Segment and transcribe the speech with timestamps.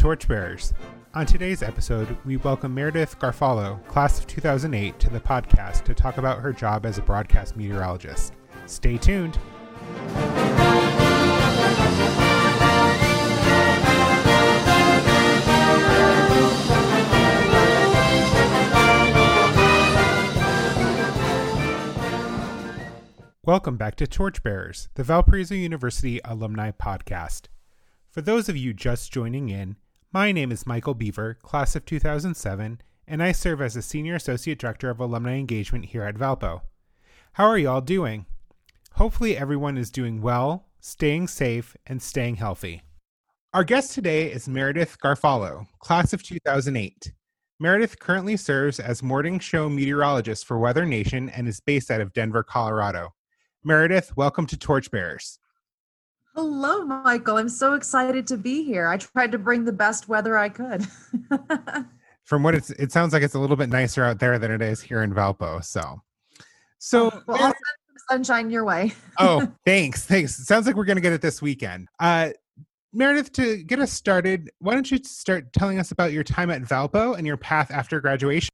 [0.00, 0.72] Torchbearers.
[1.12, 6.16] On today's episode, we welcome Meredith Garofalo, class of 2008, to the podcast to talk
[6.16, 8.32] about her job as a broadcast meteorologist.
[8.64, 9.38] Stay tuned.
[23.44, 27.48] Welcome back to Torchbearers, the Valparaiso University alumni podcast.
[28.10, 29.76] For those of you just joining in,
[30.12, 34.58] my name is Michael Beaver, class of 2007, and I serve as a Senior Associate
[34.58, 36.62] Director of Alumni Engagement here at Valpo.
[37.34, 38.26] How are you all doing?
[38.94, 42.82] Hopefully, everyone is doing well, staying safe, and staying healthy.
[43.54, 47.12] Our guest today is Meredith Garofalo, class of 2008.
[47.60, 52.12] Meredith currently serves as morning show meteorologist for Weather Nation and is based out of
[52.12, 53.14] Denver, Colorado.
[53.62, 55.38] Meredith, welcome to Torchbearers.
[56.42, 57.36] Hello, Michael.
[57.36, 58.88] I'm so excited to be here.
[58.88, 60.86] I tried to bring the best weather I could.
[62.24, 64.62] From what it's, it sounds like it's a little bit nicer out there than it
[64.62, 65.62] is here in Valpo.
[65.62, 66.00] So,
[66.78, 68.94] so well, I'll send some sunshine your way.
[69.18, 70.38] oh, thanks, thanks.
[70.38, 71.88] It sounds like we're gonna get it this weekend.
[71.98, 72.30] Uh,
[72.94, 76.62] Meredith, to get us started, why don't you start telling us about your time at
[76.62, 78.48] Valpo and your path after graduation?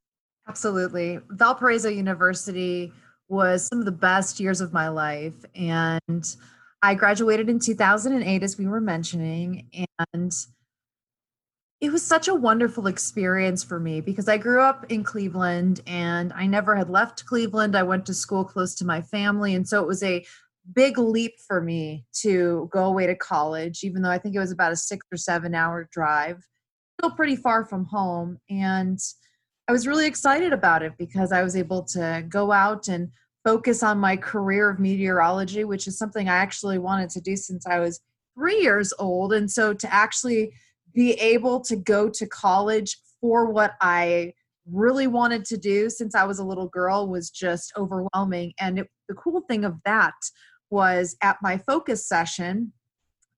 [0.49, 1.21] Absolutely.
[1.29, 2.91] Valparaiso University
[3.29, 5.45] was some of the best years of my life.
[5.55, 6.35] And
[6.81, 9.69] I graduated in 2008, as we were mentioning.
[10.13, 10.33] And
[11.79, 16.33] it was such a wonderful experience for me because I grew up in Cleveland and
[16.33, 17.75] I never had left Cleveland.
[17.75, 19.53] I went to school close to my family.
[19.53, 20.25] And so it was a
[20.73, 24.51] big leap for me to go away to college, even though I think it was
[24.51, 26.43] about a six or seven hour drive,
[26.99, 28.39] still pretty far from home.
[28.49, 28.99] And
[29.67, 33.09] I was really excited about it because I was able to go out and
[33.47, 37.65] focus on my career of meteorology, which is something I actually wanted to do since
[37.65, 38.01] I was
[38.35, 39.31] three years old.
[39.31, 40.51] And so to actually
[40.93, 44.33] be able to go to college for what I
[44.69, 48.51] really wanted to do since I was a little girl was just overwhelming.
[48.59, 50.15] And it, the cool thing of that
[50.69, 52.73] was at my focus session,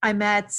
[0.02, 0.56] I met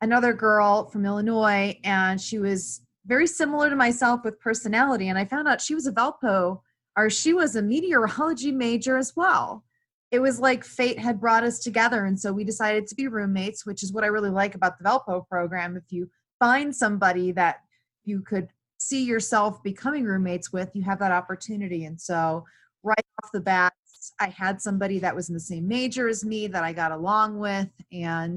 [0.00, 5.08] another girl from Illinois, and she was very similar to myself with personality.
[5.08, 6.60] And I found out she was a Valpo,
[6.96, 9.64] or she was a meteorology major as well.
[10.10, 12.04] It was like fate had brought us together.
[12.04, 14.84] And so we decided to be roommates, which is what I really like about the
[14.84, 15.76] Valpo program.
[15.76, 17.60] If you find somebody that
[18.04, 18.48] you could
[18.78, 21.86] see yourself becoming roommates with, you have that opportunity.
[21.86, 22.44] And so
[22.82, 23.72] right off the bat,
[24.20, 27.38] I had somebody that was in the same major as me that I got along
[27.38, 27.68] with.
[27.90, 28.36] And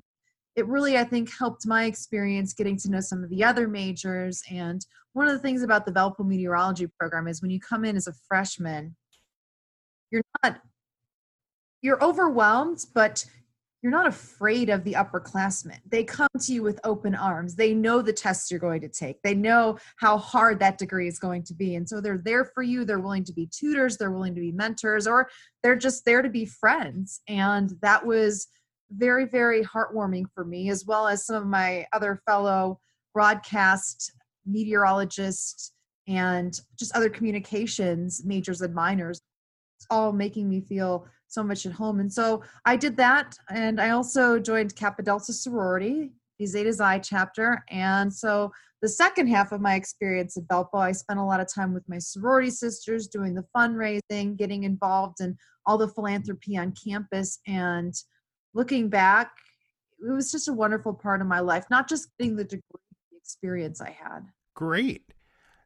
[0.55, 4.41] it really, I think, helped my experience getting to know some of the other majors.
[4.49, 7.95] And one of the things about the Valpo Meteorology program is when you come in
[7.95, 8.95] as a freshman,
[10.11, 10.61] you're not,
[11.81, 13.25] you're overwhelmed, but
[13.81, 15.77] you're not afraid of the upperclassmen.
[15.87, 17.53] They come to you with open arms.
[17.53, 19.21] They know the tests you're going to take.
[19.21, 21.75] They know how hard that degree is going to be.
[21.75, 22.83] And so they're there for you.
[22.83, 25.29] They're willing to be tutors, they're willing to be mentors, or
[25.61, 27.21] they're just there to be friends.
[27.27, 28.47] And that was
[28.91, 32.79] very, very heartwarming for me, as well as some of my other fellow
[33.13, 34.11] broadcast
[34.45, 35.73] meteorologists
[36.07, 39.21] and just other communications majors and minors.
[39.77, 41.99] It's all making me feel so much at home.
[41.99, 43.35] And so I did that.
[43.49, 47.63] And I also joined Kappa Delta sorority, the Zeta Xi chapter.
[47.69, 51.51] And so the second half of my experience at Valpo, I spent a lot of
[51.51, 56.73] time with my sorority sisters doing the fundraising, getting involved in all the philanthropy on
[56.73, 57.39] campus.
[57.47, 57.93] And
[58.55, 59.31] looking back,
[59.99, 62.61] it was just a wonderful part of my life, not just getting the degree,
[63.11, 64.21] the experience I had.
[64.55, 65.03] Great.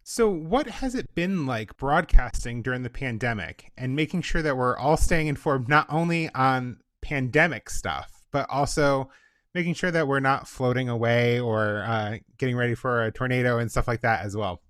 [0.03, 4.77] So, what has it been like broadcasting during the pandemic and making sure that we're
[4.77, 9.09] all staying informed not only on pandemic stuff, but also
[9.53, 13.69] making sure that we're not floating away or uh, getting ready for a tornado and
[13.69, 14.61] stuff like that as well?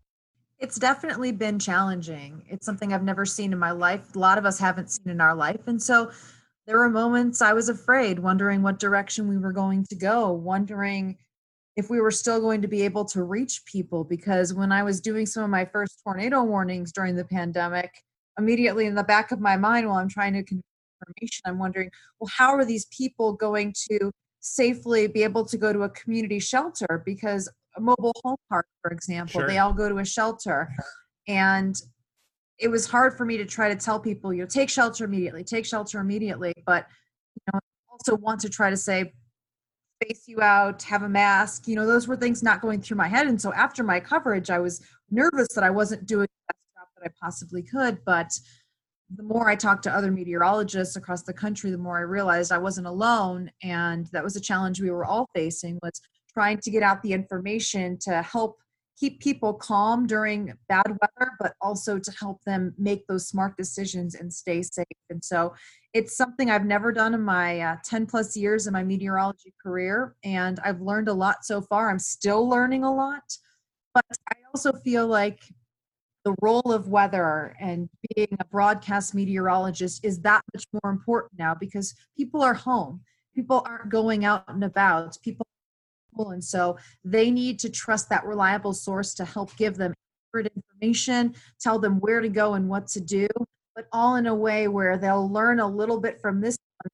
[0.58, 2.44] It's definitely been challenging.
[2.50, 4.16] It's something I've never seen in my life.
[4.16, 5.68] A lot of us haven't seen in our life.
[5.68, 6.12] And so,
[6.70, 11.18] there were moments I was afraid, wondering what direction we were going to go, wondering
[11.76, 15.02] if we were still going to be able to reach people because when I was
[15.02, 17.92] doing some of my first tornado warnings during the pandemic,
[18.38, 20.62] immediately in the back of my mind while I'm trying to convey
[21.02, 21.90] information, I'm wondering,
[22.20, 26.38] well, how are these people going to safely be able to go to a community
[26.38, 27.02] shelter?
[27.04, 29.48] Because a mobile home park, for example, sure.
[29.48, 30.70] they all go to a shelter.
[31.28, 31.82] And
[32.60, 35.44] it was hard for me to try to tell people, you know, take shelter immediately,
[35.44, 36.54] take shelter immediately.
[36.66, 36.86] But
[37.36, 39.14] you know, I also want to try to say,
[40.02, 41.68] space you out, have a mask.
[41.68, 43.28] You know, those were things not going through my head.
[43.28, 46.88] And so after my coverage, I was nervous that I wasn't doing the best job
[46.98, 48.00] that I possibly could.
[48.06, 48.32] But
[49.16, 52.60] the more I talked to other meteorologists across the country, the more I realized I
[52.60, 53.52] wasn't alone.
[53.64, 56.00] And that was a challenge we were all facing was
[56.34, 58.58] trying to get out the information to help
[59.00, 64.16] keep people calm during bad weather, but also to help them make those smart decisions
[64.16, 64.86] and stay safe.
[65.10, 65.54] And so
[65.94, 70.16] it's something I've never done in my uh, 10 plus years in my meteorology career.
[70.24, 71.90] And I've learned a lot so far.
[71.90, 73.24] I'm still learning a lot.
[73.94, 75.40] But I also feel like
[76.26, 81.56] the role of weather and being a broadcast meteorologist is that much more important now
[81.56, 83.02] because people are home.
[83.34, 85.18] People aren't going out and about.
[85.24, 85.48] People
[86.18, 89.94] and so they need to trust that reliable source to help give them
[90.28, 93.28] accurate information, tell them where to go and what to do,
[93.76, 96.90] but all in a way where they'll learn a little bit from this to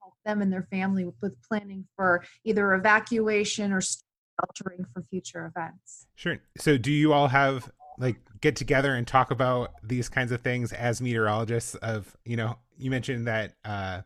[0.00, 6.06] help them and their family with planning for either evacuation or sheltering for future events.
[6.14, 6.38] Sure.
[6.58, 10.72] So do you all have like get together and talk about these kinds of things
[10.72, 14.02] as meteorologists of, you know, you mentioned that uh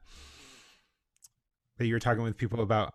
[1.78, 2.94] that you were talking with people about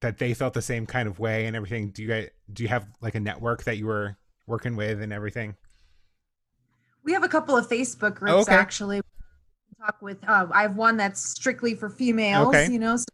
[0.00, 2.68] that they felt the same kind of way and everything do you guys do you
[2.68, 4.16] have like a network that you were
[4.46, 5.54] working with and everything
[7.02, 8.54] we have a couple of facebook groups oh, okay.
[8.54, 9.00] actually
[9.80, 12.70] talk with uh, i have one that's strictly for females okay.
[12.70, 13.04] you know so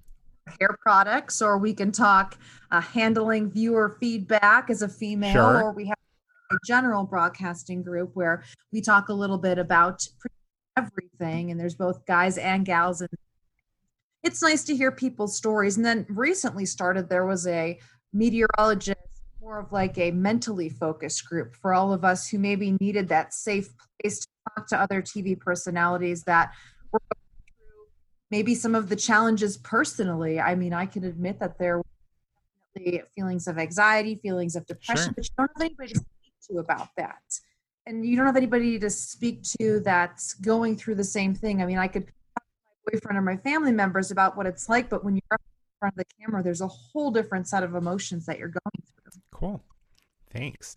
[0.58, 2.36] hair products or we can talk
[2.70, 5.62] uh, handling viewer feedback as a female sure.
[5.62, 5.98] or we have
[6.50, 8.42] a general broadcasting group where
[8.72, 10.06] we talk a little bit about
[10.76, 13.08] everything and there's both guys and gals in
[14.22, 15.76] it's nice to hear people's stories.
[15.76, 17.78] And then recently started, there was a
[18.12, 18.96] meteorologist,
[19.40, 23.34] more of like a mentally focused group for all of us who maybe needed that
[23.34, 23.68] safe
[24.00, 26.52] place to talk to other TV personalities that
[26.92, 27.86] were through
[28.30, 30.38] maybe some of the challenges personally.
[30.40, 31.84] I mean, I can admit that there were
[32.74, 35.14] definitely feelings of anxiety, feelings of depression, sure.
[35.16, 37.22] but you don't have anybody to speak to about that.
[37.86, 41.60] And you don't have anybody to speak to that's going through the same thing.
[41.60, 42.12] I mean, I could
[42.90, 45.98] boyfriend or my family members about what it's like, but when you're in front of
[45.98, 49.20] the camera, there's a whole different set of emotions that you're going through.
[49.30, 49.62] Cool.
[50.30, 50.76] Thanks.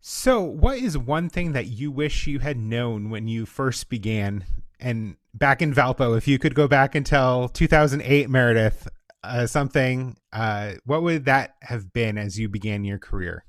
[0.00, 4.44] So, what is one thing that you wish you had known when you first began?
[4.80, 8.88] And back in Valpo, if you could go back and tell 2008 Meredith
[9.24, 13.44] uh, something, uh, what would that have been as you began your career?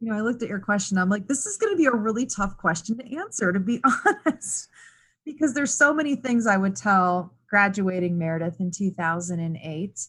[0.00, 0.98] You know, I looked at your question.
[0.98, 3.82] I'm like, this is going to be a really tough question to answer, to be
[4.06, 4.68] honest
[5.24, 9.98] because there's so many things I would tell graduating Meredith in 2008.
[9.98, 10.08] So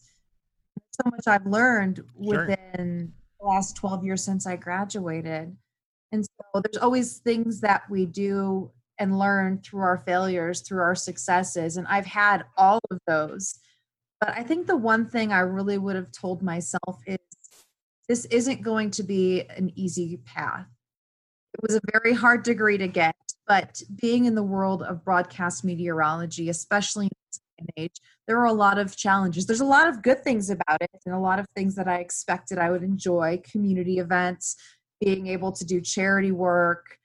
[1.06, 3.08] much I've learned within sure.
[3.40, 5.56] the last 12 years since I graduated.
[6.12, 10.96] And so there's always things that we do and learn through our failures, through our
[10.96, 11.78] successes.
[11.78, 13.56] And I've had all of those.
[14.22, 17.18] But I think the one thing I really would have told myself is
[18.08, 20.68] this isn't going to be an easy path.
[21.54, 23.16] It was a very hard degree to get
[23.48, 27.96] but being in the world of broadcast meteorology, especially in this age,
[28.28, 29.46] there are a lot of challenges.
[29.46, 31.98] There's a lot of good things about it, and a lot of things that I
[32.00, 34.56] expected I would enjoy community events,
[35.00, 36.98] being able to do charity work,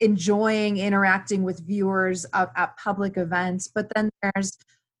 [0.00, 3.68] enjoying interacting with viewers of, at public events.
[3.74, 4.56] But then there's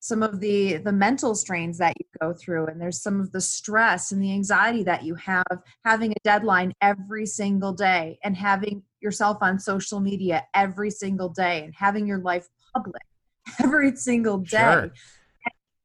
[0.06, 3.40] some of the the mental strains that you go through and there's some of the
[3.40, 5.44] stress and the anxiety that you have
[5.84, 11.64] having a deadline every single day and having yourself on social media every single day
[11.64, 13.02] and having your life public
[13.62, 14.58] every single day.
[14.58, 14.90] Sure.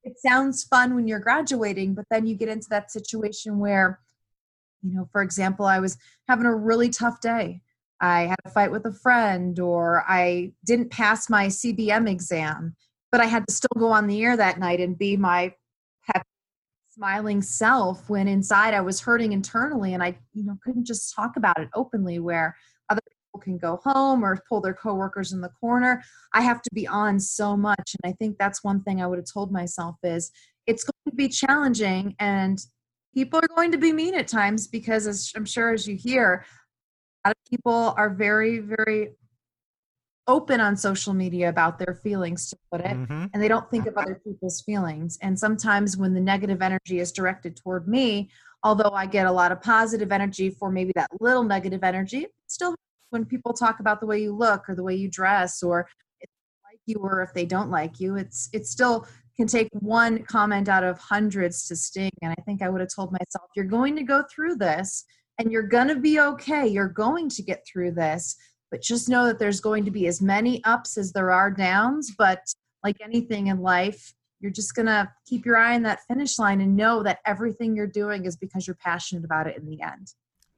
[0.03, 3.99] it sounds fun when you're graduating but then you get into that situation where
[4.83, 5.97] you know for example i was
[6.27, 7.61] having a really tough day.
[8.03, 12.75] I had a fight with a friend or i didn't pass my cbm exam
[13.11, 15.53] but I had to still go on the air that night and be my
[16.01, 16.27] happy,
[16.89, 21.35] smiling self when inside I was hurting internally and I, you know, couldn't just talk
[21.37, 22.55] about it openly where
[22.89, 26.01] other people can go home or pull their coworkers in the corner.
[26.33, 27.95] I have to be on so much.
[28.01, 30.31] And I think that's one thing I would have told myself is
[30.67, 32.59] it's going to be challenging and
[33.13, 36.45] people are going to be mean at times because as I'm sure as you hear,
[37.25, 39.11] a lot of people are very, very
[40.27, 43.25] open on social media about their feelings to put it mm-hmm.
[43.33, 45.17] and they don't think of other people's feelings.
[45.21, 48.29] And sometimes when the negative energy is directed toward me
[48.63, 52.75] although i get a lot of positive energy for maybe that little negative energy still
[53.11, 55.87] when people talk about the way you look or the way you dress or
[56.21, 58.15] if they like you or if they don't like you.
[58.15, 59.05] It's it still
[59.37, 62.11] can take one comment out of hundreds to sting.
[62.21, 65.05] And i think i would have told myself you're going to go through this
[65.37, 66.67] and you're going to be okay.
[66.67, 68.35] You're going to get through this
[68.71, 72.11] but just know that there's going to be as many ups as there are downs
[72.17, 72.41] but
[72.83, 76.61] like anything in life you're just going to keep your eye on that finish line
[76.61, 80.13] and know that everything you're doing is because you're passionate about it in the end.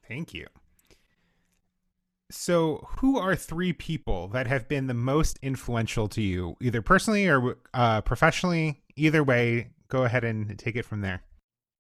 [0.08, 0.48] Thank you.
[2.32, 7.28] So who are three people that have been the most influential to you either personally
[7.28, 8.82] or uh, professionally?
[8.96, 11.22] Either way go ahead and take it from there.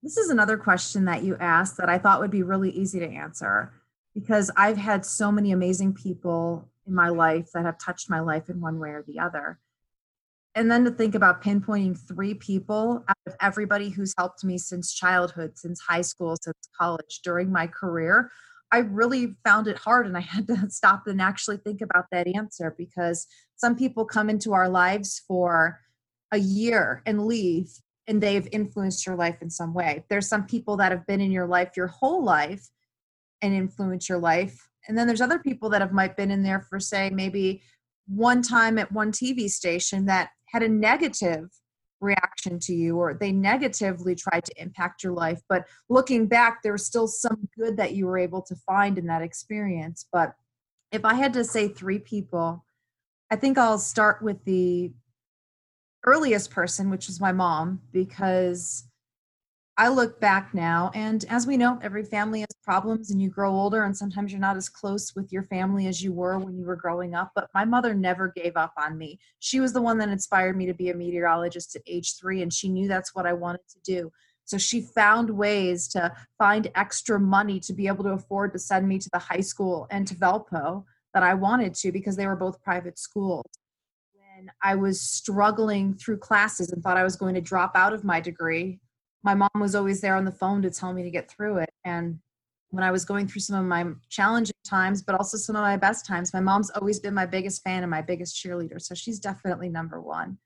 [0.04, 3.08] This is another question that you asked that I thought would be really easy to
[3.08, 3.72] answer
[4.14, 8.50] because I've had so many amazing people in my life that have touched my life
[8.50, 9.60] in one way or the other.
[10.56, 14.94] And then to think about pinpointing three people out of everybody who's helped me since
[14.94, 18.30] childhood, since high school, since college, during my career,
[18.72, 22.28] I really found it hard and I had to stop and actually think about that
[22.28, 25.80] answer because some people come into our lives for
[26.32, 27.70] a year and leave
[28.08, 30.04] and they've influenced your life in some way.
[30.10, 32.68] There's some people that have been in your life your whole life
[33.44, 34.58] and influence your life.
[34.88, 37.62] And then there's other people that have might been in there for say maybe
[38.08, 41.50] one time at one TV station that had a negative
[42.00, 46.74] reaction to you or they negatively tried to impact your life but looking back there
[46.74, 50.34] was still some good that you were able to find in that experience but
[50.92, 52.66] if i had to say three people
[53.32, 54.92] i think i'll start with the
[56.06, 58.84] earliest person which was my mom because
[59.76, 63.52] I look back now, and as we know, every family has problems, and you grow
[63.52, 66.66] older, and sometimes you're not as close with your family as you were when you
[66.66, 67.32] were growing up.
[67.34, 69.18] But my mother never gave up on me.
[69.40, 72.54] She was the one that inspired me to be a meteorologist at age three, and
[72.54, 74.12] she knew that's what I wanted to do.
[74.46, 78.88] So she found ways to find extra money to be able to afford to send
[78.88, 80.84] me to the high school and to Valpo
[81.16, 83.46] that I wanted to because they were both private schools.
[84.14, 88.04] When I was struggling through classes and thought I was going to drop out of
[88.04, 88.80] my degree,
[89.24, 91.70] my mom was always there on the phone to tell me to get through it.
[91.86, 92.20] And
[92.70, 95.78] when I was going through some of my challenging times, but also some of my
[95.78, 98.82] best times, my mom's always been my biggest fan and my biggest cheerleader.
[98.82, 100.38] So she's definitely number one.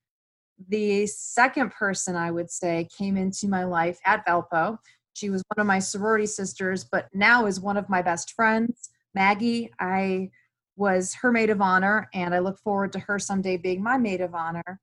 [0.69, 4.77] The second person I would say came into my life at Valpo.
[5.13, 8.89] She was one of my sorority sisters, but now is one of my best friends,
[9.15, 9.71] Maggie.
[9.79, 10.29] I
[10.75, 14.21] was her maid of honor, and I look forward to her someday being my maid
[14.21, 14.79] of honor.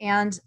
[0.00, 0.38] And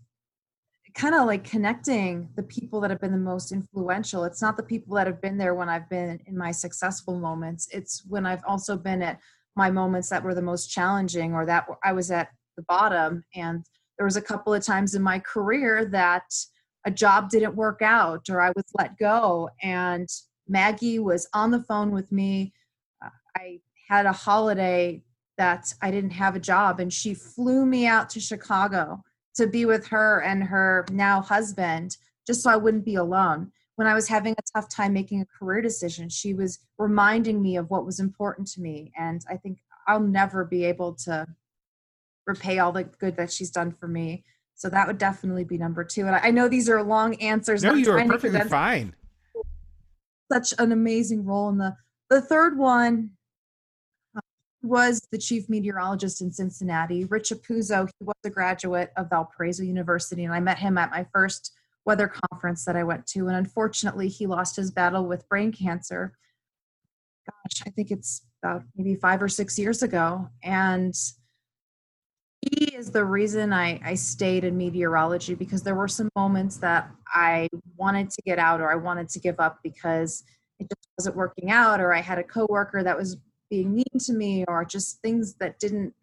[0.97, 4.23] kind of like connecting the people that have been the most influential.
[4.23, 7.67] It's not the people that have been there when I've been in my successful moments.
[7.71, 9.19] It's when I've also been at
[9.55, 13.23] my moments that were the most challenging or that I was at the bottom.
[13.35, 13.63] And
[13.97, 16.33] there was a couple of times in my career that
[16.83, 19.51] a job didn't work out or I was let go.
[19.61, 20.09] And
[20.47, 22.53] Maggie was on the phone with me.
[23.05, 25.03] Uh, I had a holiday
[25.37, 29.03] that I didn't have a job and she flew me out to Chicago
[29.38, 33.51] to be with her and her now husband just so I wouldn't be alone.
[33.75, 37.58] When I was having a tough time making a career decision, she was reminding me
[37.58, 38.91] of what was important to me.
[38.98, 41.25] And I think I'll never be able to
[42.25, 44.25] repay all the good that she's done for me.
[44.56, 46.08] So that would definitely be number two.
[46.08, 47.63] And I know these are long answers.
[47.63, 48.96] No, you are perfectly fine.
[50.32, 51.77] Such an amazing role in the
[52.10, 53.12] the third one
[54.67, 57.05] was the chief meteorologist in Cincinnati.
[57.05, 61.05] Rich Apuzzo, he was a graduate of Valparaiso University, and I met him at my
[61.12, 61.53] first
[61.86, 63.27] weather conference that I went to.
[63.27, 66.13] And unfortunately, he lost his battle with brain cancer.
[67.25, 70.29] Gosh, I think it's about maybe five or six years ago.
[70.43, 70.93] And
[72.41, 76.89] he is the reason I, I stayed in meteorology because there were some moments that
[77.07, 77.47] I
[77.77, 80.24] wanted to get out or I wanted to give up because
[80.59, 83.17] it just wasn't working out, or I had a coworker that was
[83.49, 85.93] being mean to me or just things that didn't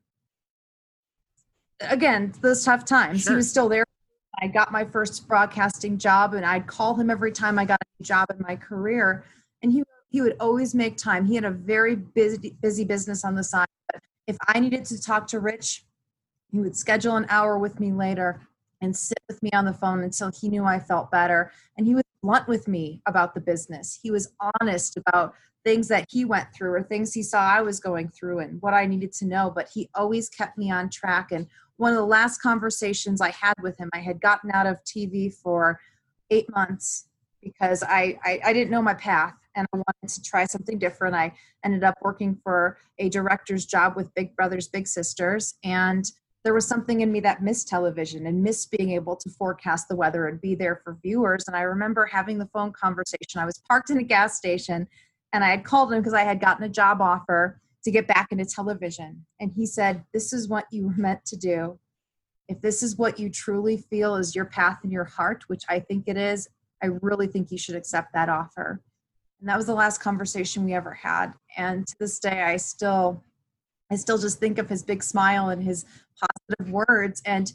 [1.81, 3.23] again those tough times.
[3.23, 3.33] Sure.
[3.33, 3.85] he was still there.
[4.41, 8.03] I got my first broadcasting job and i'd call him every time i got a
[8.03, 9.25] job in my career.
[9.63, 11.27] And he he would always make time.
[11.27, 13.69] He had a very busy busy business on the side.
[13.93, 15.85] But if i needed to talk to rich
[16.51, 18.41] he would schedule an hour with me later
[18.81, 21.53] and sit with me on the phone until he knew i felt better.
[21.77, 26.07] And he was blunt with me about the business he was honest about things that
[26.11, 29.13] he went through or things he saw I was going through and what I needed
[29.15, 29.51] to know.
[29.55, 31.33] But he always kept me on track.
[31.33, 34.85] And one of the last conversations I had with him, I had gotten out of
[34.85, 35.81] TV for
[36.31, 37.09] eight months
[37.43, 41.15] because I, I, I didn't know my path and I wanted to try something different.
[41.15, 41.33] I
[41.65, 45.55] ended up working for a director's job with Big Brothers Big Sisters.
[45.65, 46.05] And
[46.45, 49.97] there was something in me that missed television and missed being able to forecast the
[49.97, 51.45] weather and be there for viewers.
[51.47, 53.41] And I remember having the phone conversation.
[53.41, 54.87] I was parked in a gas station
[55.33, 58.29] and I had called him because I had gotten a job offer to get back
[58.31, 59.25] into television.
[59.41, 61.79] And he said, This is what you were meant to do.
[62.49, 65.81] If this is what you truly feel is your path in your heart, which I
[65.81, 66.47] think it is,
[66.83, 68.83] I really think you should accept that offer.
[69.41, 71.33] And that was the last conversation we ever had.
[71.57, 73.23] And to this day, I still,
[73.91, 75.85] I still just think of his big smile and his
[76.21, 77.53] positive words and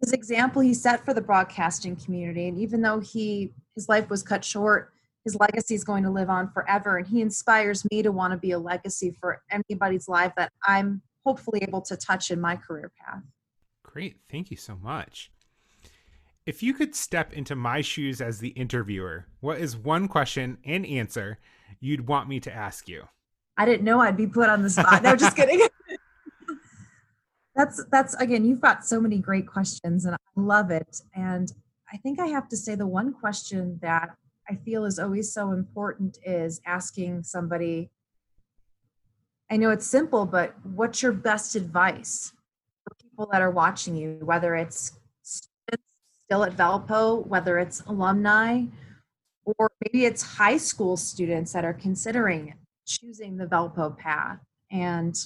[0.00, 2.48] his example he set for the broadcasting community.
[2.48, 4.92] And even though he, his life was cut short,
[5.24, 8.36] his legacy is going to live on forever and he inspires me to want to
[8.36, 12.92] be a legacy for anybody's life that i'm hopefully able to touch in my career
[12.96, 13.24] path
[13.82, 15.32] great thank you so much
[16.46, 20.86] If you could step into my shoes as the interviewer, what is one question and
[20.86, 21.38] answer
[21.80, 23.08] you'd want me to ask you?
[23.56, 25.02] I didn't know I'd be put on the spot.
[25.02, 25.66] No, just kidding.
[27.54, 31.00] that's that's again, you've got so many great questions and I love it.
[31.14, 31.50] And
[31.92, 34.10] I think I have to say the one question that
[34.48, 37.90] I feel is always so important is asking somebody
[39.50, 42.32] I know it's simple, but what's your best advice
[42.82, 45.86] for people that are watching you, whether it's students
[46.24, 48.64] still at Valpo, whether it's alumni,
[49.44, 52.54] or maybe it's high school students that are considering
[52.86, 54.38] choosing the Valpo path?
[54.70, 55.16] And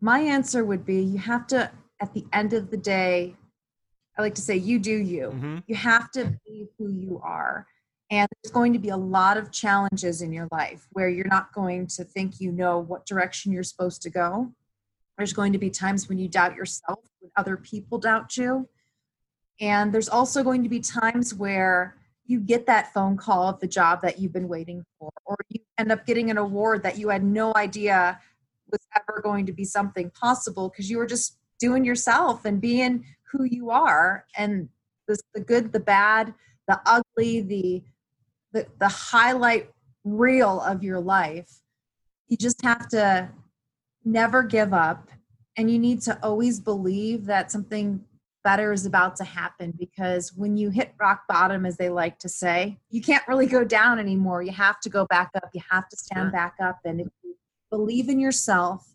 [0.00, 3.36] my answer would be you have to, at the end of the day,
[4.18, 5.28] I like to say, you do you.
[5.28, 5.58] Mm-hmm.
[5.66, 7.66] You have to be who you are.
[8.10, 11.52] And there's going to be a lot of challenges in your life where you're not
[11.52, 14.52] going to think you know what direction you're supposed to go.
[15.16, 18.68] There's going to be times when you doubt yourself, when other people doubt you.
[19.60, 23.66] And there's also going to be times where you get that phone call of the
[23.66, 27.08] job that you've been waiting for, or you end up getting an award that you
[27.08, 28.20] had no idea
[28.70, 33.04] was ever going to be something possible because you were just doing yourself and being
[33.30, 34.24] who you are.
[34.36, 34.68] And
[35.06, 36.34] the, the good, the bad,
[36.66, 37.82] the ugly, the
[38.52, 39.70] the, the highlight
[40.04, 41.60] reel of your life.
[42.28, 43.28] You just have to
[44.04, 45.10] never give up
[45.56, 48.04] and you need to always believe that something
[48.46, 52.28] better is about to happen because when you hit rock bottom as they like to
[52.28, 55.88] say you can't really go down anymore you have to go back up you have
[55.88, 56.30] to stand sure.
[56.30, 57.34] back up and if you
[57.72, 58.94] believe in yourself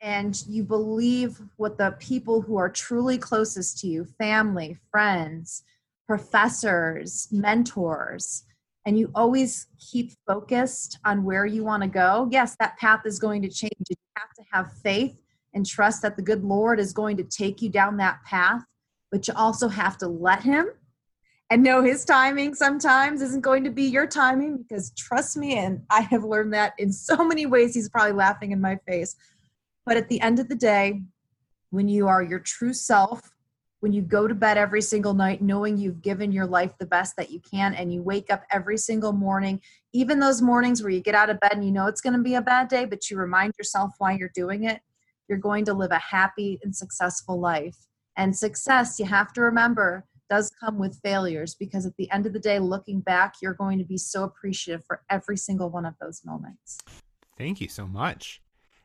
[0.00, 5.62] and you believe what the people who are truly closest to you family friends
[6.06, 8.44] professors mentors
[8.86, 13.18] and you always keep focused on where you want to go, yes, that path is
[13.18, 13.72] going to change.
[13.90, 15.20] You have to have faith
[15.54, 18.62] and trust that the good Lord is going to take you down that path,
[19.10, 20.68] but you also have to let Him
[21.50, 25.82] and know His timing sometimes isn't going to be your timing because trust me, and
[25.90, 27.74] I have learned that in so many ways.
[27.74, 29.16] He's probably laughing in my face.
[29.84, 31.02] But at the end of the day,
[31.70, 33.30] when you are your true self,
[33.80, 37.14] when you go to bed every single night knowing you've given your life the best
[37.16, 39.60] that you can and you wake up every single morning
[39.92, 42.22] even those mornings where you get out of bed and you know it's going to
[42.22, 44.80] be a bad day but you remind yourself why you're doing it
[45.28, 47.76] you're going to live a happy and successful life
[48.16, 52.32] and success you have to remember does come with failures because at the end of
[52.32, 55.94] the day looking back you're going to be so appreciative for every single one of
[56.00, 56.78] those moments
[57.38, 58.42] thank you so much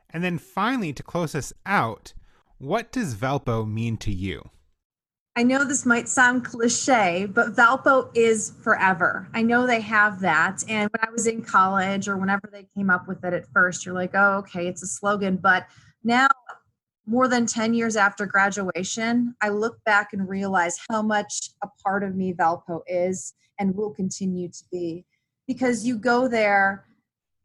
[0.09, 2.13] and then finally to close us out
[2.57, 4.49] what does valpo mean to you
[5.37, 9.29] I know this might sound cliche, but Valpo is forever.
[9.33, 10.61] I know they have that.
[10.67, 13.85] And when I was in college or whenever they came up with it at first,
[13.85, 15.37] you're like, oh, okay, it's a slogan.
[15.37, 15.67] But
[16.03, 16.27] now,
[17.05, 22.03] more than 10 years after graduation, I look back and realize how much a part
[22.03, 25.05] of me Valpo is and will continue to be.
[25.47, 26.85] Because you go there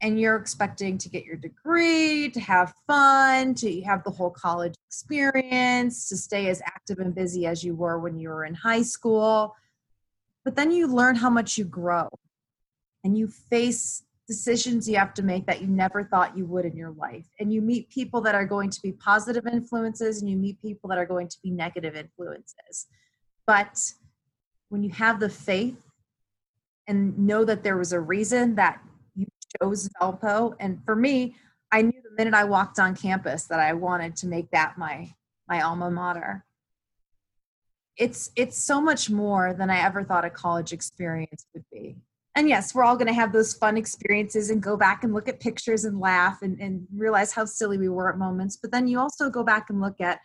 [0.01, 4.75] and you're expecting to get your degree, to have fun, to have the whole college
[4.87, 8.83] experience, to stay as active and busy as you were when you were in high
[8.83, 9.55] school.
[10.45, 12.07] But then you learn how much you grow
[13.03, 16.75] and you face decisions you have to make that you never thought you would in
[16.75, 17.25] your life.
[17.39, 20.89] And you meet people that are going to be positive influences and you meet people
[20.89, 22.87] that are going to be negative influences.
[23.45, 23.79] But
[24.69, 25.77] when you have the faith
[26.87, 28.81] and know that there was a reason that
[29.15, 29.27] you
[29.61, 30.55] chose Valpo.
[30.59, 31.35] And for me,
[31.71, 35.13] I knew the minute I walked on campus that I wanted to make that my
[35.47, 36.45] my alma mater.
[37.97, 41.97] It's it's so much more than I ever thought a college experience would be.
[42.37, 45.27] And yes, we're all going to have those fun experiences and go back and look
[45.27, 48.57] at pictures and laugh and, and realize how silly we were at moments.
[48.57, 50.19] But then you also go back and look at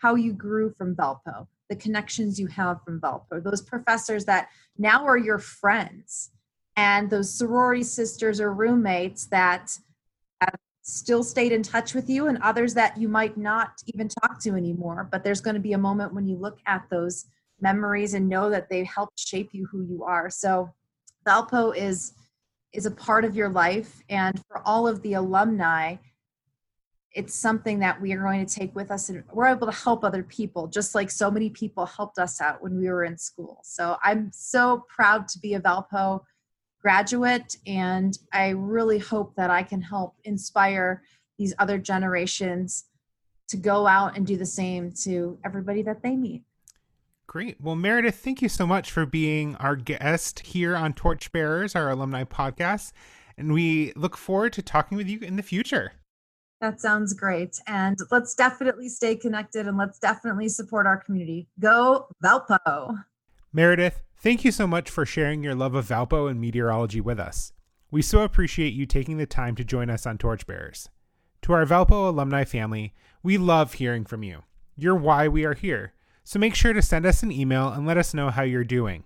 [0.00, 5.04] how you grew from Valpo, the connections you have from Valpo, those professors that now
[5.04, 6.30] are your friends
[6.76, 9.70] and those sorority sisters or roommates that
[10.40, 14.38] have still stayed in touch with you and others that you might not even talk
[14.40, 17.26] to anymore but there's going to be a moment when you look at those
[17.60, 20.68] memories and know that they helped shape you who you are so
[21.24, 22.12] valpo is
[22.72, 24.02] is a part of your life.
[24.08, 25.96] And for all of the alumni
[27.14, 29.08] it's something that we are going to take with us.
[29.08, 32.62] And we're able to help other people just like so many people helped us out
[32.62, 33.60] when we were in school.
[33.62, 36.20] So i'm so proud to be a valpo
[36.82, 37.56] graduate.
[37.66, 41.02] And i really hope that i can help inspire
[41.38, 42.84] these other generations
[43.48, 46.42] to go out and do the same to everybody that they meet
[47.34, 47.60] Great.
[47.60, 52.22] Well, Meredith, thank you so much for being our guest here on Torchbearers, our alumni
[52.22, 52.92] podcast.
[53.36, 55.94] And we look forward to talking with you in the future.
[56.60, 57.58] That sounds great.
[57.66, 61.48] And let's definitely stay connected and let's definitely support our community.
[61.58, 63.02] Go Valpo.
[63.52, 67.52] Meredith, thank you so much for sharing your love of Valpo and meteorology with us.
[67.90, 70.88] We so appreciate you taking the time to join us on Torchbearers.
[71.42, 72.94] To our Valpo alumni family,
[73.24, 74.44] we love hearing from you.
[74.76, 75.94] You're why we are here.
[76.24, 79.04] So make sure to send us an email and let us know how you're doing.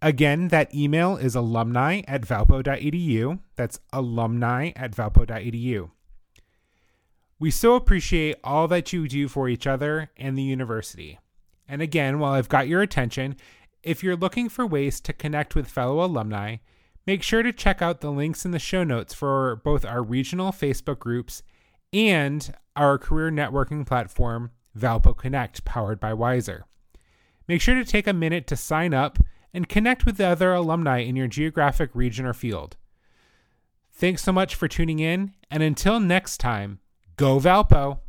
[0.00, 3.40] Again, that email is alumni at valpo.edu.
[3.56, 5.90] That's alumni at valpo.edu.
[7.40, 11.18] We so appreciate all that you do for each other and the university.
[11.68, 13.36] And again, while I've got your attention,
[13.82, 16.56] if you're looking for ways to connect with fellow alumni,
[17.06, 20.52] make sure to check out the links in the show notes for both our regional
[20.52, 21.42] Facebook groups
[21.92, 26.62] and our career networking platform, Valpo Connect, powered by Wisr.
[27.46, 29.18] Make sure to take a minute to sign up
[29.54, 32.76] and connect with the other alumni in your geographic region or field.
[33.90, 36.80] Thanks so much for tuning in, and until next time,
[37.16, 38.00] go Valpo!